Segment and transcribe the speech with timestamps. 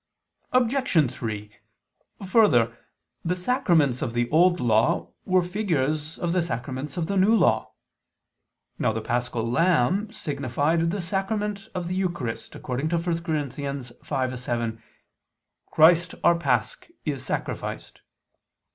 [0.51, 1.11] Obj.
[1.13, 1.51] 3:
[2.25, 2.75] Further,
[3.23, 7.73] the sacraments of the Old Law were figures of the sacraments of the New Law.
[8.79, 13.35] Now the Paschal lamb signified the sacrament of the Eucharist, according to 1 Cor.
[13.35, 14.81] 5:7:
[15.69, 18.01] "Christ our Pasch is sacrificed."